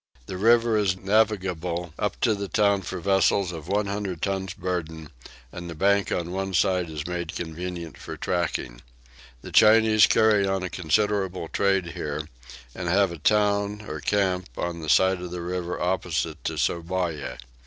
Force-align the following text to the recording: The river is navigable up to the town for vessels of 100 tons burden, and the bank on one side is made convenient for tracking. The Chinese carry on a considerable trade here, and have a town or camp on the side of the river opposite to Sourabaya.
The 0.25 0.35
river 0.37 0.77
is 0.77 0.97
navigable 0.97 1.93
up 1.99 2.19
to 2.21 2.33
the 2.33 2.47
town 2.47 2.81
for 2.81 2.99
vessels 2.99 3.51
of 3.51 3.67
100 3.67 4.19
tons 4.19 4.55
burden, 4.55 5.11
and 5.51 5.69
the 5.69 5.75
bank 5.75 6.11
on 6.11 6.31
one 6.31 6.55
side 6.55 6.89
is 6.89 7.05
made 7.05 7.35
convenient 7.35 7.99
for 7.99 8.17
tracking. 8.17 8.81
The 9.43 9.51
Chinese 9.51 10.07
carry 10.07 10.47
on 10.47 10.63
a 10.63 10.71
considerable 10.71 11.49
trade 11.49 11.89
here, 11.91 12.27
and 12.73 12.87
have 12.89 13.11
a 13.11 13.19
town 13.19 13.83
or 13.87 13.99
camp 13.99 14.49
on 14.57 14.79
the 14.81 14.89
side 14.89 15.21
of 15.21 15.29
the 15.29 15.43
river 15.43 15.79
opposite 15.79 16.43
to 16.45 16.53
Sourabaya. 16.57 17.37